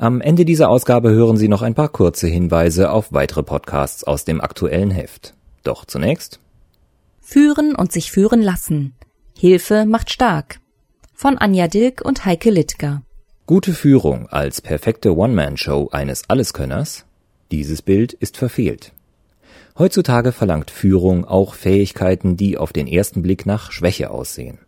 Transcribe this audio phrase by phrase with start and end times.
[0.00, 4.24] Am Ende dieser Ausgabe hören Sie noch ein paar kurze Hinweise auf weitere Podcasts aus
[4.24, 5.34] dem aktuellen Heft.
[5.64, 6.38] Doch zunächst
[7.20, 8.94] Führen und sich führen lassen.
[9.36, 10.60] Hilfe macht stark.
[11.14, 13.02] Von Anja Dilk und Heike Littger.
[13.46, 17.04] Gute Führung als perfekte One-Man-Show eines Alleskönners?
[17.50, 18.92] Dieses Bild ist verfehlt.
[19.76, 24.60] Heutzutage verlangt Führung auch Fähigkeiten, die auf den ersten Blick nach Schwäche aussehen.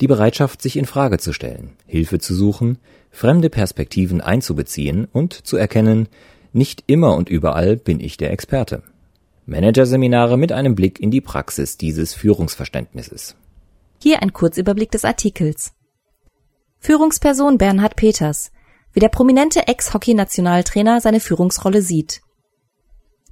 [0.00, 2.78] Die Bereitschaft, sich in Frage zu stellen, Hilfe zu suchen,
[3.10, 6.08] fremde Perspektiven einzubeziehen und zu erkennen,
[6.52, 8.82] nicht immer und überall bin ich der Experte.
[9.46, 13.36] Managerseminare mit einem Blick in die Praxis dieses Führungsverständnisses.
[14.00, 15.72] Hier ein Kurzüberblick des Artikels.
[16.78, 18.50] Führungsperson Bernhard Peters,
[18.92, 22.22] wie der prominente Ex-Hockey-Nationaltrainer seine Führungsrolle sieht.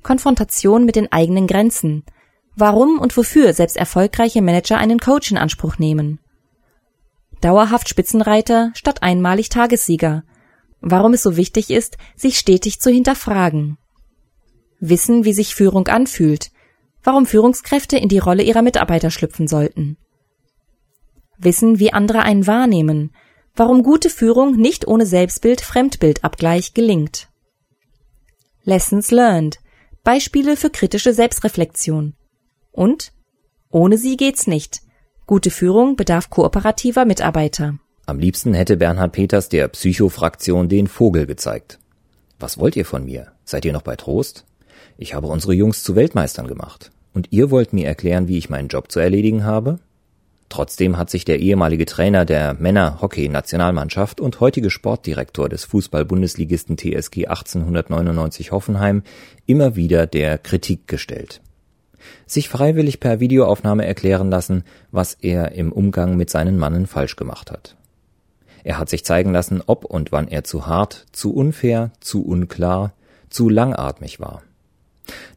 [0.02, 2.04] Konfrontation mit den eigenen Grenzen.
[2.56, 6.20] Warum und wofür selbst erfolgreiche Manager einen Coach in Anspruch nehmen
[7.41, 10.24] dauerhaft Spitzenreiter statt einmalig Tagessieger,
[10.80, 13.78] warum es so wichtig ist, sich stetig zu hinterfragen.
[14.80, 16.50] Wissen, wie sich Führung anfühlt,
[17.02, 19.97] warum Führungskräfte in die Rolle ihrer Mitarbeiter schlüpfen sollten.
[21.38, 23.14] Wissen, wie andere einen wahrnehmen,
[23.54, 27.28] warum gute Führung nicht ohne Selbstbild-Fremdbildabgleich gelingt.
[28.62, 29.58] Lessons learned,
[30.02, 32.14] Beispiele für kritische Selbstreflexion.
[32.72, 33.12] Und
[33.70, 34.82] ohne sie geht's nicht,
[35.30, 37.78] Gute Führung bedarf kooperativer Mitarbeiter.
[38.04, 41.78] Am liebsten hätte Bernhard Peters der Psychofraktion den Vogel gezeigt.
[42.41, 43.28] Was wollt ihr von mir?
[43.44, 44.44] Seid ihr noch bei Trost?
[44.98, 46.90] Ich habe unsere Jungs zu Weltmeistern gemacht.
[47.14, 49.78] Und ihr wollt mir erklären, wie ich meinen Job zu erledigen habe?
[50.48, 58.50] Trotzdem hat sich der ehemalige Trainer der Männer-Hockey-Nationalmannschaft und heutige Sportdirektor des Fußball-Bundesligisten TSG 1899
[58.50, 59.04] Hoffenheim
[59.46, 61.40] immer wieder der Kritik gestellt
[62.27, 67.50] sich freiwillig per Videoaufnahme erklären lassen, was er im Umgang mit seinen Mannen falsch gemacht
[67.50, 67.77] hat.
[68.62, 72.93] Er hat sich zeigen lassen, ob und wann er zu hart, zu unfair, zu unklar,
[73.31, 74.43] zu langatmig war.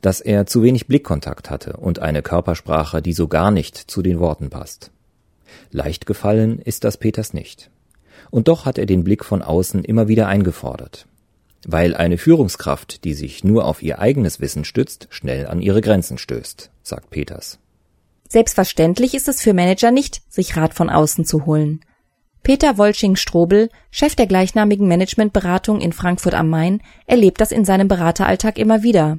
[0.01, 4.19] Dass er zu wenig Blickkontakt hatte und eine Körpersprache, die so gar nicht zu den
[4.19, 4.91] Worten passt.
[5.72, 7.69] Leicht gefallen ist das Peters nicht.
[8.30, 11.07] Und doch hat er den Blick von außen immer wieder eingefordert
[11.68, 16.18] weil eine Führungskraft, die sich nur auf ihr eigenes Wissen stützt, schnell an ihre Grenzen
[16.18, 17.59] stößt, sagt Peters.
[18.28, 21.81] Selbstverständlich ist es für Manager nicht, sich Rat von außen zu holen.
[22.41, 28.57] Peter Wolsching-Strobel, Chef der gleichnamigen Managementberatung in Frankfurt am Main, erlebt das in seinem Berateralltag
[28.57, 29.18] immer wieder.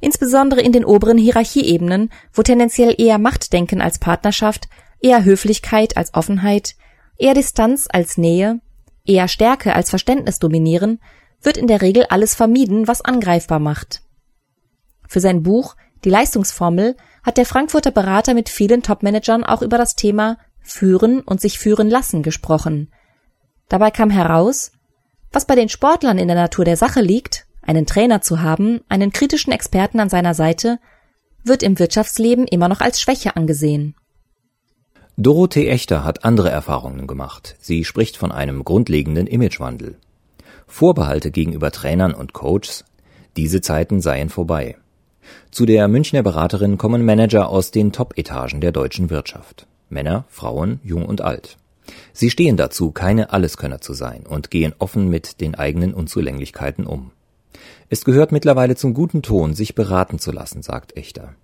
[0.00, 4.68] Insbesondere in den oberen Hierarchieebenen, wo tendenziell eher Machtdenken als Partnerschaft,
[5.00, 6.76] eher Höflichkeit als Offenheit,
[7.18, 8.60] eher Distanz als Nähe,
[9.04, 11.00] eher Stärke als Verständnis dominieren,
[11.46, 14.02] wird in der Regel alles vermieden, was angreifbar macht.
[15.08, 19.94] Für sein Buch Die Leistungsformel hat der Frankfurter Berater mit vielen Topmanagern auch über das
[19.94, 22.92] Thema Führen und sich führen lassen gesprochen.
[23.68, 24.72] Dabei kam heraus,
[25.32, 29.12] was bei den Sportlern in der Natur der Sache liegt, einen Trainer zu haben, einen
[29.12, 30.78] kritischen Experten an seiner Seite,
[31.44, 33.94] wird im Wirtschaftsleben immer noch als Schwäche angesehen.
[35.16, 37.56] Dorothee Echter hat andere Erfahrungen gemacht.
[37.60, 39.96] Sie spricht von einem grundlegenden Imagewandel.
[40.66, 42.84] Vorbehalte gegenüber Trainern und Coaches,
[43.36, 44.76] diese Zeiten seien vorbei.
[45.50, 49.66] Zu der Münchner Beraterin kommen Manager aus den Top-Etagen der deutschen Wirtschaft.
[49.88, 51.56] Männer, Frauen, jung und alt.
[52.12, 57.12] Sie stehen dazu, keine Alleskönner zu sein und gehen offen mit den eigenen Unzulänglichkeiten um.
[57.88, 61.34] Es gehört mittlerweile zum guten Ton, sich beraten zu lassen, sagt Echter.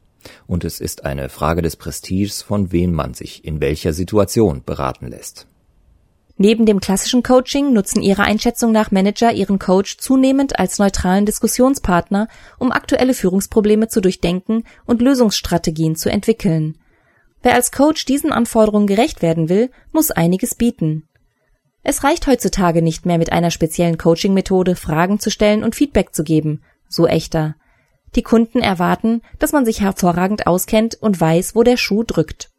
[0.46, 5.08] Und es ist eine Frage des Prestiges, von wem man sich in welcher Situation beraten
[5.08, 5.46] lässt.
[6.36, 12.28] Neben dem klassischen Coaching nutzen ihrer Einschätzung nach Manager ihren Coach zunehmend als neutralen Diskussionspartner,
[12.58, 16.78] um aktuelle Führungsprobleme zu durchdenken und Lösungsstrategien zu entwickeln.
[17.42, 21.08] Wer als Coach diesen Anforderungen gerecht werden will, muss einiges bieten.
[21.82, 26.22] Es reicht heutzutage nicht mehr mit einer speziellen Coaching-Methode Fragen zu stellen und Feedback zu
[26.22, 27.56] geben, so echter.
[28.14, 32.51] Die Kunden erwarten, dass man sich hervorragend auskennt und weiß, wo der Schuh drückt.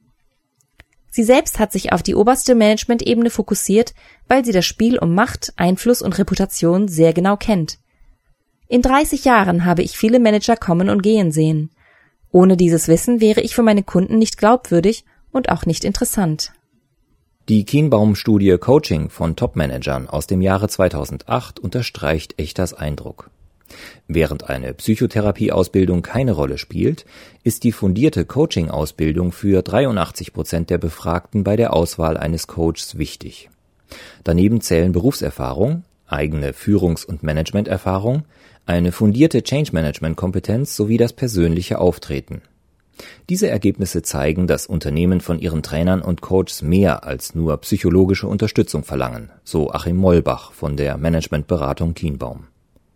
[1.15, 3.93] Sie selbst hat sich auf die oberste Management-Ebene fokussiert,
[4.27, 7.77] weil sie das Spiel um Macht, Einfluss und Reputation sehr genau kennt.
[8.67, 11.69] In 30 Jahren habe ich viele Manager kommen und gehen sehen.
[12.31, 16.51] Ohne dieses Wissen wäre ich für meine Kunden nicht glaubwürdig und auch nicht interessant.
[17.47, 23.29] Die Kienbaum-Studie Coaching von Top-Managern aus dem Jahre 2008 unterstreicht Echters Eindruck.
[24.07, 27.05] Während eine Psychotherapieausbildung keine Rolle spielt,
[27.43, 33.49] ist die fundierte Coaching-Ausbildung für 83 Prozent der Befragten bei der Auswahl eines Coaches wichtig.
[34.23, 38.23] Daneben zählen Berufserfahrung, eigene Führungs- und Managementerfahrung,
[38.65, 42.41] eine fundierte Change-Management-Kompetenz sowie das persönliche Auftreten.
[43.29, 48.83] Diese Ergebnisse zeigen, dass Unternehmen von ihren Trainern und Coaches mehr als nur psychologische Unterstützung
[48.83, 52.47] verlangen, so Achim Mollbach von der Managementberatung Kienbaum.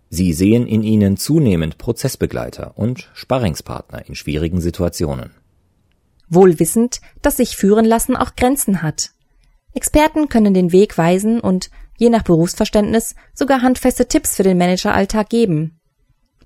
[0.09, 5.31] Sie sehen in ihnen zunehmend Prozessbegleiter und Sparringspartner in schwierigen Situationen.
[6.29, 9.11] Wohl wissend, dass sich führen lassen auch Grenzen hat.
[9.73, 15.29] Experten können den Weg weisen und, je nach Berufsverständnis, sogar handfeste Tipps für den Manageralltag
[15.29, 15.79] geben.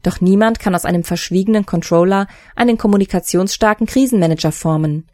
[0.03, 5.07] Doch niemand kann aus einem verschwiegenen Controller einen kommunikationsstarken Krisenmanager formen.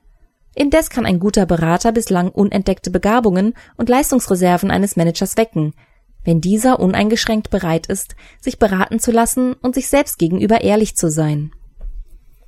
[0.56, 5.74] Indes kann ein guter Berater bislang unentdeckte Begabungen und Leistungsreserven eines Managers wecken,
[6.28, 11.10] wenn dieser uneingeschränkt bereit ist, sich beraten zu lassen und sich selbst gegenüber ehrlich zu
[11.10, 11.52] sein.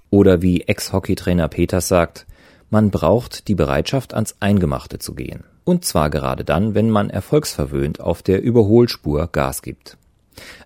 [0.10, 2.28] Oder wie Ex-Hockeytrainer Peters sagt,
[2.70, 5.46] man braucht die Bereitschaft, ans Eingemachte zu gehen.
[5.64, 9.98] Und zwar gerade dann, wenn man erfolgsverwöhnt auf der Überholspur Gas gibt.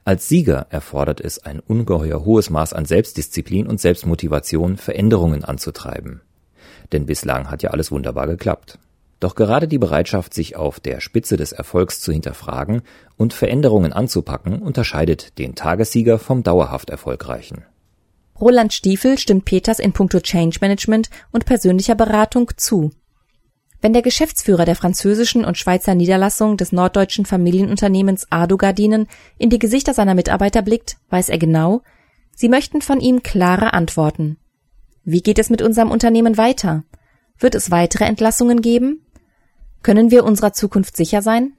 [0.06, 6.21] Als Sieger erfordert es ein ungeheuer hohes Maß an Selbstdisziplin und Selbstmotivation, Veränderungen anzutreiben.
[6.92, 8.80] Denn bislang hat ja alles wunderbar geklappt.
[9.24, 12.81] Doch gerade die Bereitschaft, sich auf der Spitze des Erfolgs zu hinterfragen
[13.16, 17.64] und Veränderungen anzupacken, unterscheidet den Tagessieger vom dauerhaft Erfolgreichen.
[18.38, 22.92] Roland Stiefel stimmt Peters in puncto Change Management und persönlicher Beratung zu.
[23.80, 29.60] Wenn der Geschäftsführer der französischen und Schweizer Niederlassung des norddeutschen Familienunternehmens Ado Gardinen in die
[29.60, 31.81] Gesichter seiner Mitarbeiter blickt, weiß er genau,
[32.36, 34.36] sie möchten von ihm klare Antworten.
[35.06, 36.84] Wie geht es mit unserem Unternehmen weiter?
[37.40, 39.00] Wird es weitere Entlassungen geben?
[39.83, 41.53] Können wir unserer Zukunft sicher sein?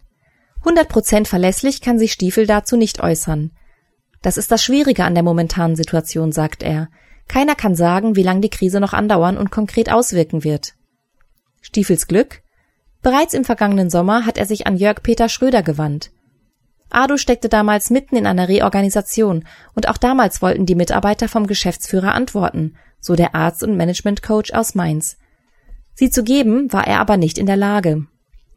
[0.65, 3.53] 100% verlässlich kann sich Stiefel dazu nicht äußern.
[4.23, 6.89] Das ist das Schwierige an der momentanen Situation, sagt er.
[7.29, 10.73] Keiner kann sagen, wie lange die Krise noch andauern und konkret auswirken wird.
[11.61, 12.43] Stiefels Glück?
[13.03, 16.11] Bereits im vergangenen Sommer hat er sich an Jörg Peter Schröder gewandt.
[16.89, 22.15] Ado steckte damals mitten in einer Reorganisation und auch damals wollten die Mitarbeiter vom Geschäftsführer
[22.15, 25.19] antworten, so der Arzt und Managementcoach aus Mainz.
[25.95, 28.07] Sie zu geben war er aber nicht in der Lage.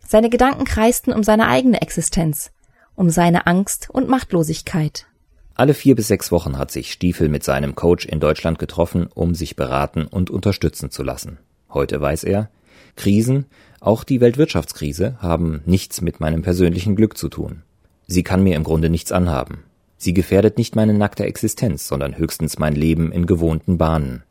[0.10, 2.52] Seine Gedanken kreisten um seine eigene Existenz,
[2.96, 5.06] um seine Angst und Machtlosigkeit.
[5.54, 9.36] Alle vier bis sechs Wochen hat sich Stiefel mit seinem Coach in Deutschland getroffen, um
[9.36, 11.40] sich beraten und unterstützen zu lassen.
[11.74, 12.50] Heute weiß er,
[12.96, 13.48] Krisen,
[13.82, 17.64] auch die Weltwirtschaftskrise, haben nichts mit meinem persönlichen Glück zu tun.
[18.08, 19.66] Sie kann mir im Grunde nichts anhaben.
[19.98, 24.24] Sie gefährdet nicht meine nackte Existenz, sondern höchstens mein Leben in gewohnten Bahnen.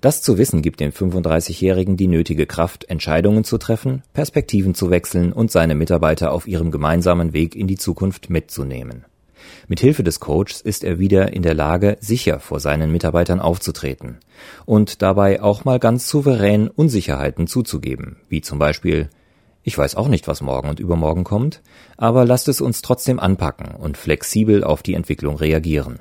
[0.00, 5.32] Das zu wissen gibt dem 35-Jährigen die nötige Kraft, Entscheidungen zu treffen, Perspektiven zu wechseln
[5.32, 9.04] und seine Mitarbeiter auf ihrem gemeinsamen Weg in die Zukunft mitzunehmen.
[9.68, 14.18] Mit Hilfe des Coaches ist er wieder in der Lage, sicher vor seinen Mitarbeitern aufzutreten
[14.66, 19.08] und dabei auch mal ganz souverän Unsicherheiten zuzugeben, wie zum Beispiel
[19.62, 21.60] ich weiß auch nicht, was morgen und übermorgen kommt,
[21.98, 26.00] aber lasst es uns trotzdem anpacken und flexibel auf die Entwicklung reagieren.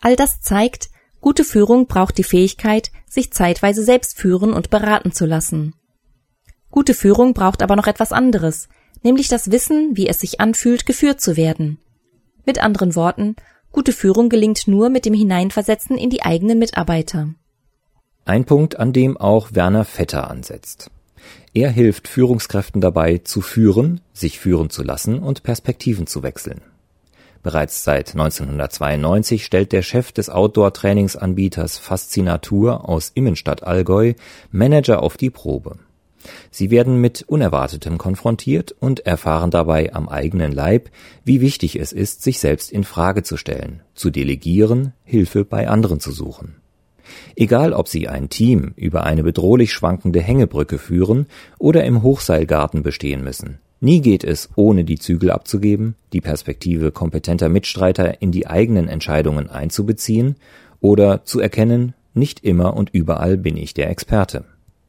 [0.00, 0.88] All das zeigt,
[1.20, 5.74] Gute Führung braucht die Fähigkeit, sich zeitweise selbst führen und beraten zu lassen.
[6.70, 8.68] Gute Führung braucht aber noch etwas anderes,
[9.02, 11.78] nämlich das Wissen, wie es sich anfühlt, geführt zu werden.
[12.46, 13.36] Mit anderen Worten,
[13.72, 17.34] gute Führung gelingt nur mit dem Hineinversetzen in die eigenen Mitarbeiter.
[18.24, 20.90] Ein Punkt, an dem auch Werner Vetter ansetzt.
[21.52, 26.62] Er hilft Führungskräften dabei, zu führen, sich führen zu lassen und Perspektiven zu wechseln.
[27.42, 34.12] Bereits seit 1992 stellt der Chef des Outdoor-Trainingsanbieters Faszinatur aus Immenstadt Allgäu
[34.50, 35.78] Manager auf die Probe.
[36.50, 40.90] Sie werden mit Unerwartetem konfrontiert und erfahren dabei am eigenen Leib,
[41.24, 45.98] wie wichtig es ist, sich selbst in Frage zu stellen, zu delegieren, Hilfe bei anderen
[45.98, 46.56] zu suchen.
[47.36, 51.26] Egal, ob Sie ein Team über eine bedrohlich schwankende Hängebrücke führen
[51.58, 57.48] oder im Hochseilgarten bestehen müssen, Nie geht es, ohne die Zügel abzugeben, die Perspektive kompetenter
[57.48, 60.36] Mitstreiter in die eigenen Entscheidungen einzubeziehen
[60.80, 64.44] oder zu erkennen, nicht immer und überall bin ich der Experte.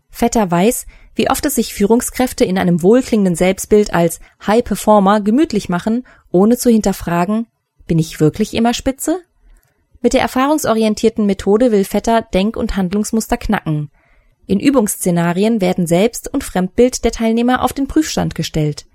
[0.09, 5.69] Vetter weiß, wie oft es sich Führungskräfte in einem wohlklingenden Selbstbild als High Performer gemütlich
[5.69, 7.47] machen, ohne zu hinterfragen,
[7.87, 9.19] bin ich wirklich immer spitze?
[10.01, 13.89] Mit der erfahrungsorientierten Methode will Vetter Denk- und Handlungsmuster knacken.
[14.47, 18.85] In Übungsszenarien werden Selbst- und Fremdbild der Teilnehmer auf den Prüfstand gestellt.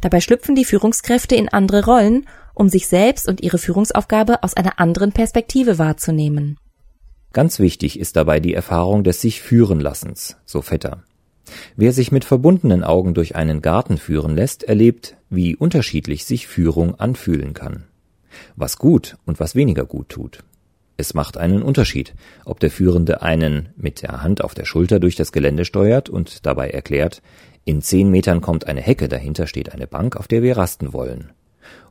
[0.00, 4.78] Dabei schlüpfen die Führungskräfte in andere Rollen, um sich selbst und ihre Führungsaufgabe aus einer
[4.78, 6.58] anderen Perspektive wahrzunehmen.
[7.32, 11.02] Ganz wichtig ist dabei die Erfahrung des sich führen Lassens, so Vetter.
[11.76, 16.94] Wer sich mit verbundenen Augen durch einen Garten führen lässt, erlebt, wie unterschiedlich sich Führung
[16.94, 17.84] anfühlen kann.
[18.56, 20.44] Was gut und was weniger gut tut.
[20.96, 25.16] Es macht einen Unterschied, ob der Führende einen mit der Hand auf der Schulter durch
[25.16, 27.20] das Gelände steuert und dabei erklärt,
[27.64, 31.32] in zehn Metern kommt eine Hecke, dahinter steht eine Bank, auf der wir rasten wollen.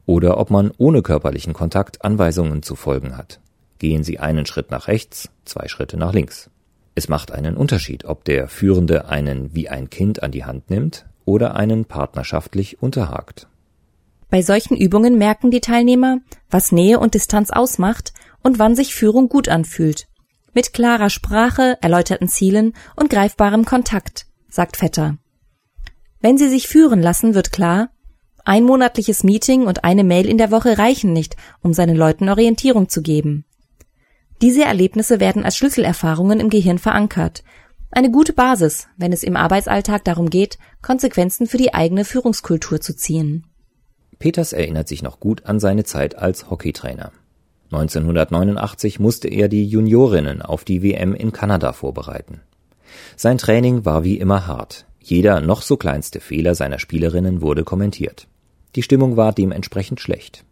[0.05, 3.39] Oder ob man ohne körperlichen Kontakt Anweisungen zu folgen hat.
[3.79, 6.50] Gehen Sie einen Schritt nach rechts, zwei Schritte nach links.
[6.95, 11.05] Es macht einen Unterschied, ob der Führende einen wie ein Kind an die Hand nimmt
[11.25, 13.48] oder einen partnerschaftlich unterhakt.
[14.29, 16.19] Bei solchen Übungen merken die Teilnehmer,
[16.50, 20.07] was Nähe und Distanz ausmacht und wann sich Führung gut anfühlt.
[20.53, 25.17] Mit klarer Sprache, erläuterten Zielen und greifbarem Kontakt, sagt Vetter.
[26.21, 27.89] Wenn sie sich führen lassen, wird klar,
[28.45, 32.89] ein monatliches Meeting und eine Mail in der Woche reichen nicht, um seinen Leuten Orientierung
[32.89, 33.45] zu geben.
[34.41, 37.43] Diese Erlebnisse werden als Schlüsselerfahrungen im Gehirn verankert.
[37.91, 42.95] Eine gute Basis, wenn es im Arbeitsalltag darum geht, Konsequenzen für die eigene Führungskultur zu
[42.95, 43.45] ziehen.
[44.19, 47.13] Peters erinnert sich noch gut an seine Zeit als Hockeytrainer.
[47.73, 52.41] 1989 musste er die Juniorinnen auf die WM in Kanada vorbereiten.
[53.15, 54.85] Sein Training war wie immer hart.
[54.99, 58.27] Jeder noch so kleinste Fehler seiner Spielerinnen wurde kommentiert.
[58.75, 60.45] Die Stimmung war dementsprechend schlecht.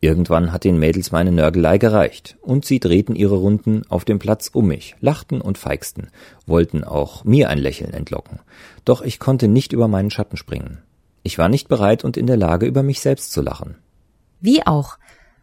[0.00, 4.50] Irgendwann hat den Mädels meine Nörgelei gereicht, und sie drehten ihre Runden auf dem Platz
[4.52, 6.08] um mich, lachten und feigsten,
[6.46, 8.40] wollten auch mir ein Lächeln entlocken.
[8.84, 10.78] Doch ich konnte nicht über meinen Schatten springen.
[11.22, 13.76] Ich war nicht bereit und in der Lage, über mich selbst zu lachen.
[14.40, 14.96] Wie auch.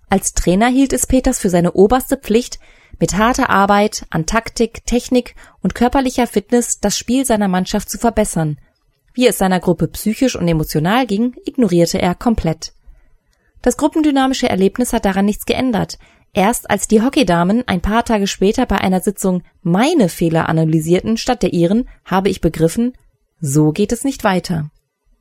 [0.10, 2.60] Als Trainer hielt es Peters für seine oberste Pflicht,
[3.00, 8.58] mit harter Arbeit an Taktik, Technik und körperlicher Fitness das Spiel seiner Mannschaft zu verbessern.
[9.14, 12.74] Wie es seiner Gruppe psychisch und emotional ging, ignorierte er komplett.
[13.62, 15.98] Das gruppendynamische Erlebnis hat daran nichts geändert.
[16.34, 21.42] Erst als die Hockeydamen ein paar Tage später bei einer Sitzung meine Fehler analysierten statt
[21.42, 22.94] der ihren, habe ich begriffen,
[23.40, 24.70] so geht es nicht weiter.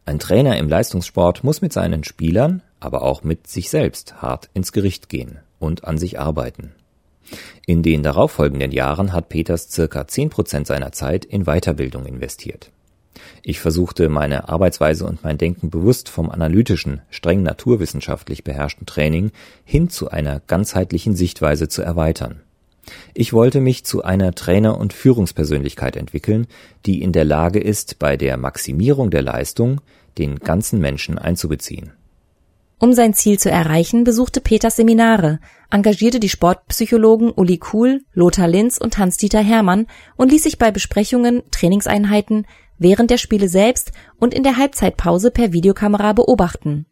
[0.05, 4.73] Ein Trainer im Leistungssport muss mit seinen Spielern, aber auch mit sich selbst hart ins
[4.73, 6.73] Gericht gehen und an sich arbeiten.
[7.67, 12.71] In den darauffolgenden Jahren hat Peters circa zehn Prozent seiner Zeit in Weiterbildung investiert.
[13.43, 19.33] Ich versuchte meine Arbeitsweise und mein Denken bewusst vom analytischen, streng naturwissenschaftlich beherrschten Training
[19.65, 22.43] hin zu einer ganzheitlichen Sichtweise zu erweitern.
[23.15, 26.47] Ich wollte mich zu einer Trainer- und Führungspersönlichkeit entwickeln,
[26.85, 29.81] die in der Lage ist, bei der Maximierung der Leistung
[30.19, 31.93] den ganzen Menschen einzubeziehen.
[32.79, 35.41] Um sein Ziel zu erreichen, besuchte Peters Seminare,
[35.71, 41.43] engagierte die Sportpsychologen Uli Kuhl, Lothar Linz und Hans-Dieter Hermann und ließ sich bei Besprechungen,
[41.51, 42.47] Trainingseinheiten,
[42.79, 46.85] während der Spiele selbst und in der Halbzeitpause per Videokamera beobachten.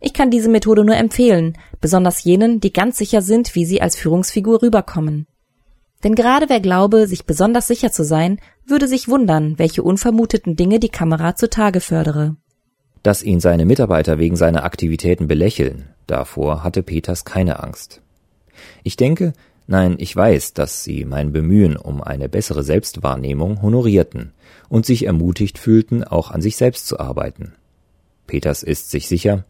[0.00, 3.96] Ich kann diese Methode nur empfehlen, besonders jenen, die ganz sicher sind, wie sie als
[3.96, 5.26] Führungsfigur rüberkommen.
[6.04, 10.78] Denn gerade wer glaube, sich besonders sicher zu sein, würde sich wundern, welche unvermuteten Dinge
[10.78, 12.36] die Kamera zutage fördere.
[13.06, 18.00] Dass ihn seine Mitarbeiter wegen seiner Aktivitäten belächeln, davor hatte Peters keine Angst.
[18.82, 19.32] Ich denke,
[19.68, 24.32] Nein, ich weiß, dass sie mein Bemühen um eine bessere Selbstwahrnehmung honorierten
[24.68, 27.52] und sich ermutigt fühlten, auch an sich selbst zu arbeiten.
[28.26, 29.44] Peters ist sich sicher,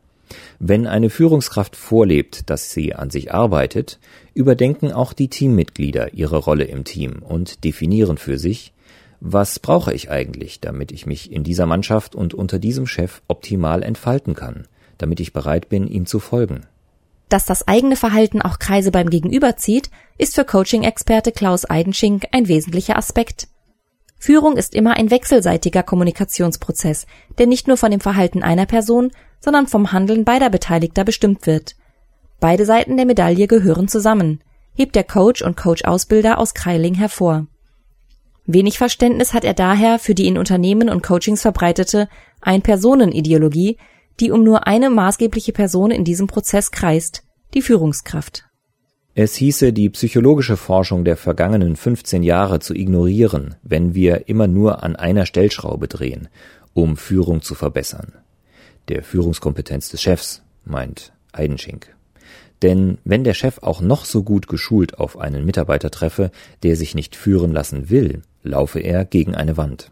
[0.59, 3.99] wenn eine Führungskraft vorlebt, dass sie an sich arbeitet,
[4.35, 8.75] überdenken auch die Teammitglieder ihre Rolle im Team und definieren für sich,
[9.21, 13.83] was brauche ich eigentlich, damit ich mich in dieser Mannschaft und unter diesem Chef optimal
[13.83, 14.67] entfalten kann,
[14.99, 16.67] damit ich bereit bin, ihm zu folgen.
[17.29, 22.47] Dass das eigene Verhalten auch Kreise beim Gegenüber zieht, ist für Coaching-Experte Klaus Eidenschink ein
[22.47, 23.49] wesentlicher Aspekt.
[24.19, 27.07] Führung ist immer ein wechselseitiger Kommunikationsprozess,
[27.39, 31.77] der nicht nur von dem Verhalten einer Person, sondern vom Handeln beider Beteiligter bestimmt wird.
[32.39, 34.41] Beide Seiten der Medaille gehören zusammen,
[34.75, 37.47] hebt der Coach und Coach-Ausbilder aus Kreiling hervor.
[38.47, 42.09] Wenig Verständnis hat er daher für die in Unternehmen und Coachings verbreitete
[42.41, 43.77] Ein-Personen-Ideologie,
[44.21, 47.25] die um nur eine maßgebliche Person in diesem Prozess kreist,
[47.55, 48.45] die Führungskraft.
[49.15, 54.85] Es hieße, die psychologische Forschung der vergangenen 15 Jahre zu ignorieren, wenn wir immer nur
[54.85, 56.29] an einer Stellschraube drehen,
[56.73, 58.13] um Führung zu verbessern.
[58.89, 61.97] Der Führungskompetenz des Chefs, meint Eidenschink.
[62.63, 66.31] Denn wenn der Chef auch noch so gut geschult auf einen Mitarbeiter treffe,
[66.63, 69.91] der sich nicht führen lassen will, laufe er gegen eine Wand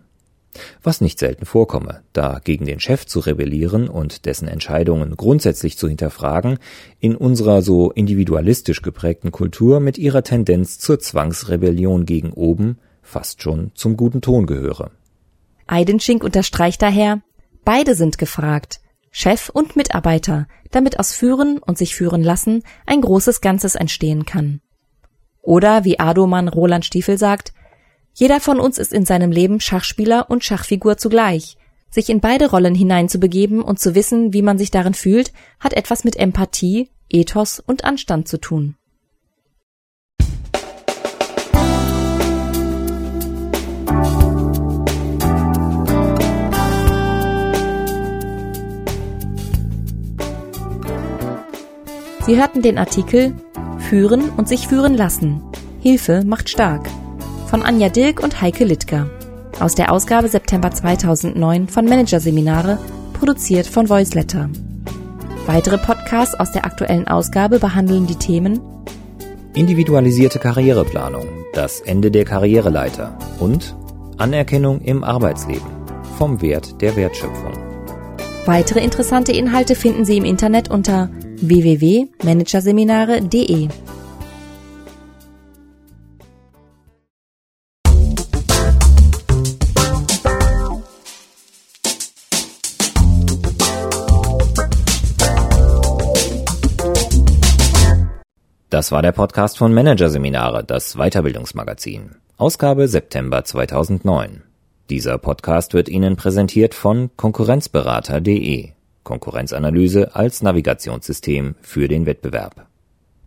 [0.83, 5.89] was nicht selten vorkomme, da gegen den Chef zu rebellieren und dessen Entscheidungen grundsätzlich zu
[5.89, 6.59] hinterfragen
[7.01, 13.71] in unserer so individualistisch geprägten Kultur mit ihrer Tendenz zur Zwangsrebellion gegen oben fast schon
[13.75, 14.91] zum guten Ton gehöre.
[15.67, 17.23] Eidenschink unterstreicht daher,
[17.65, 18.81] beide sind gefragt,
[19.11, 24.61] Chef und Mitarbeiter, damit aus Führen und sich führen lassen ein großes Ganzes entstehen kann.
[25.41, 27.53] Oder wie Adomann Roland Stiefel sagt,
[28.17, 31.57] jeder von uns ist in seinem Leben Schachspieler und Schachfigur zugleich.
[31.91, 36.05] Sich in beide Rollen hineinzubegeben und zu wissen, wie man sich darin fühlt, hat etwas
[36.05, 38.77] mit Empathie, Ethos und Anstand zu tun.
[52.27, 53.35] Sie hörten den Artikel
[53.91, 55.43] Führen und sich führen lassen.
[55.81, 56.89] Hilfe macht stark
[57.49, 59.09] von Anja Dilk und Heike Littger.
[59.61, 62.79] Aus der Ausgabe September 2009 von Managerseminare,
[63.13, 64.49] produziert von Voiceletter.
[65.47, 68.61] Weitere Podcasts aus der aktuellen Ausgabe behandeln die Themen
[69.55, 73.77] Individualisierte Karriereplanung, das Ende der Karriereleiter und
[74.19, 75.71] Anerkennung im Arbeitsleben
[76.19, 77.53] vom Wert der Wertschöpfung.
[78.47, 81.09] Weitere interessante Inhalte finden Sie im Internet unter
[81.41, 83.69] www.managerseminare.de.
[98.75, 102.17] Das war der Podcast von Managerseminare, das Weiterbildungsmagazin.
[102.39, 104.43] Ausgabe September 2009.
[104.91, 108.71] Dieser Podcast wird Ihnen präsentiert von Konkurrenzberater.de.
[109.05, 112.67] Konkurrenzanalyse als Navigationssystem für den Wettbewerb.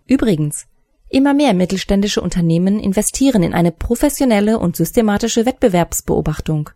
[0.06, 0.66] Übrigens,
[1.08, 6.72] immer mehr mittelständische Unternehmen investieren in eine professionelle und systematische Wettbewerbsbeobachtung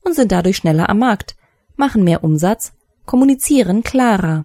[0.00, 1.36] und sind dadurch schneller am Markt,
[1.76, 2.72] machen mehr Umsatz,
[3.04, 4.44] kommunizieren klarer.